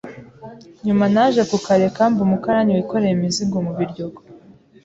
[0.85, 4.19] nyuma naje kukareka mba umukarani wikorera imizigo mu biryogo.